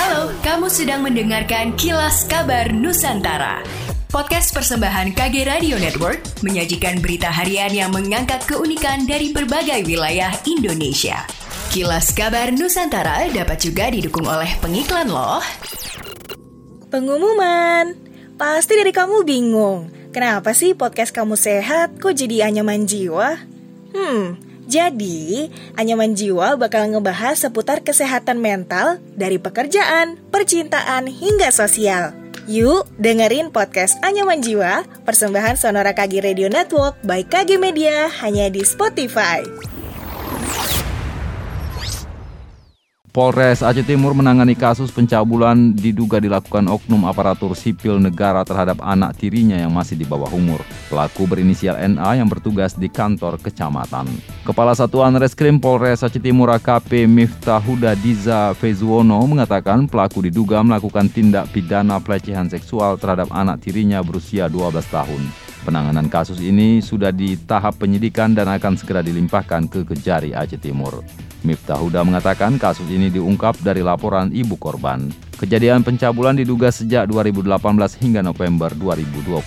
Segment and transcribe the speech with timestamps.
[0.00, 3.60] Halo, kamu sedang mendengarkan Kilas Kabar Nusantara.
[4.08, 11.20] Podcast persembahan KG Radio Network menyajikan berita harian yang mengangkat keunikan dari berbagai wilayah Indonesia.
[11.68, 15.44] Kilas Kabar Nusantara dapat juga didukung oleh pengiklan loh.
[16.88, 17.92] Pengumuman.
[18.40, 19.92] Pasti dari kamu bingung.
[20.16, 23.36] Kenapa sih podcast kamu sehat kok jadi anyaman jiwa?
[23.92, 24.40] Hmm,
[24.70, 32.14] jadi, Anyaman Jiwa bakal ngebahas seputar kesehatan mental dari pekerjaan, percintaan, hingga sosial.
[32.46, 38.62] Yuk, dengerin podcast Anyaman Jiwa, persembahan Sonora KG Radio Network by KG Media hanya di
[38.62, 39.42] Spotify.
[43.10, 49.58] Polres Aceh Timur menangani kasus pencabulan diduga dilakukan oknum aparatur sipil negara terhadap anak tirinya
[49.58, 50.62] yang masih di bawah umur.
[50.86, 54.06] Pelaku berinisial NA yang bertugas di kantor kecamatan.
[54.46, 61.50] Kepala Satuan Reskrim Polres Aceh Timur AKP Miftahuda Diza Fezuono mengatakan pelaku diduga melakukan tindak
[61.50, 65.22] pidana pelecehan seksual terhadap anak tirinya berusia 12 tahun.
[65.66, 71.02] Penanganan kasus ini sudah di tahap penyidikan dan akan segera dilimpahkan ke Kejari Aceh Timur.
[71.40, 75.08] Miftah Huda mengatakan kasus ini diungkap dari laporan ibu korban.
[75.40, 77.56] Kejadian pencabulan diduga sejak 2018
[77.96, 79.40] hingga November 2021.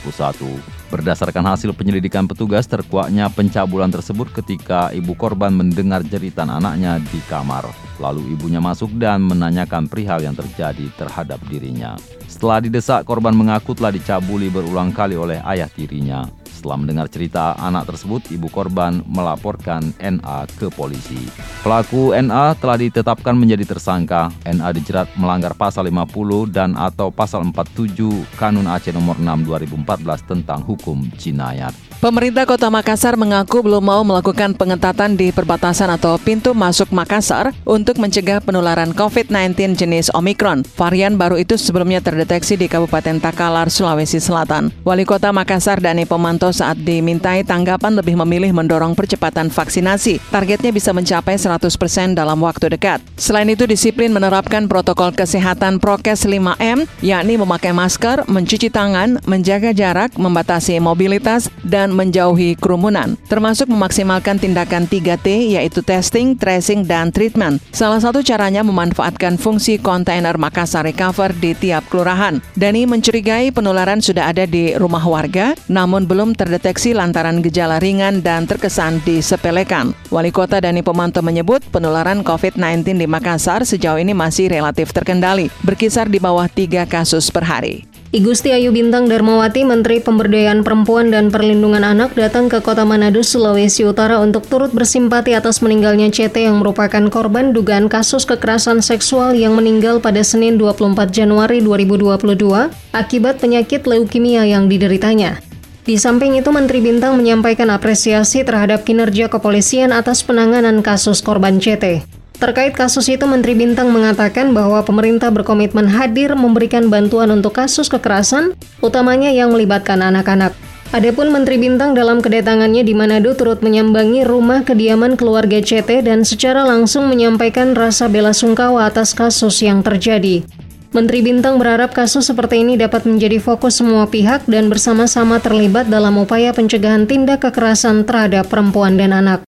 [0.89, 7.69] Berdasarkan hasil penyelidikan petugas, terkuaknya pencabulan tersebut ketika ibu korban mendengar jeritan anaknya di kamar.
[8.01, 11.93] Lalu ibunya masuk dan menanyakan perihal yang terjadi terhadap dirinya.
[12.25, 16.25] Setelah didesak, korban mengaku telah dicabuli berulang kali oleh ayah tirinya.
[16.63, 21.19] Setelah mendengar cerita anak tersebut, ibu korban melaporkan NA ke polisi.
[21.59, 24.31] Pelaku NA telah ditetapkan menjadi tersangka.
[24.47, 27.99] NA dijerat melanggar pasal 50 dan atau pasal 47
[28.39, 31.75] Kanun Aceh nomor 6 2014 tentang hukum jinayat.
[31.99, 37.95] Pemerintah Kota Makassar mengaku belum mau melakukan pengetatan di perbatasan atau pintu masuk Makassar untuk
[37.95, 40.67] mencegah penularan COVID-19 jenis Omikron.
[40.75, 44.71] Varian baru itu sebelumnya terdeteksi di Kabupaten Takalar, Sulawesi Selatan.
[44.83, 50.21] Wali Kota Makassar Dani Pemanto saat dimintai tanggapan lebih memilih mendorong percepatan vaksinasi.
[50.29, 53.01] Targetnya bisa mencapai 100% dalam waktu dekat.
[53.17, 60.13] Selain itu, disiplin menerapkan protokol kesehatan prokes 5M, yakni memakai masker, mencuci tangan, menjaga jarak,
[60.15, 67.63] membatasi mobilitas, dan menjauhi kerumunan, termasuk memaksimalkan tindakan 3T yaitu testing, tracing, dan treatment.
[67.71, 72.43] Salah satu caranya memanfaatkan fungsi kontainer Makassar Recover di tiap kelurahan.
[72.53, 78.43] Dani mencurigai penularan sudah ada di rumah warga, namun belum terdeteksi lantaran gejala ringan dan
[78.43, 79.95] terkesan disepelekan.
[80.11, 86.11] Wali Kota Dani Pemanto menyebut penularan COVID-19 di Makassar sejauh ini masih relatif terkendali, berkisar
[86.11, 87.87] di bawah tiga kasus per hari.
[88.13, 93.89] Igusti Ayu Bintang Darmawati, Menteri Pemberdayaan Perempuan dan Perlindungan Anak datang ke Kota Manado, Sulawesi
[93.89, 99.57] Utara untuk turut bersimpati atas meninggalnya CT yang merupakan korban dugaan kasus kekerasan seksual yang
[99.57, 105.52] meninggal pada Senin 24 Januari 2022 akibat penyakit leukemia yang dideritanya.
[105.83, 112.07] Di samping itu, Menteri Bintang menyampaikan apresiasi terhadap kinerja kepolisian atas penanganan kasus korban CT.
[112.39, 118.55] Terkait kasus itu, Menteri Bintang mengatakan bahwa pemerintah berkomitmen hadir memberikan bantuan untuk kasus kekerasan,
[118.79, 120.55] utamanya yang melibatkan anak-anak.
[120.95, 126.63] Adapun Menteri Bintang dalam kedatangannya di Manado turut menyambangi rumah kediaman keluarga CT dan secara
[126.63, 130.45] langsung menyampaikan rasa bela sungkawa atas kasus yang terjadi.
[130.93, 136.21] Menteri Bintang berharap kasus seperti ini dapat menjadi fokus semua pihak dan bersama-sama terlibat dalam
[136.21, 139.41] upaya pencegahan tindak kekerasan terhadap perempuan dan anak.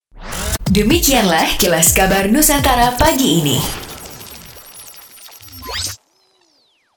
[0.73, 3.61] Demikianlah kilas kabar Nusantara pagi ini.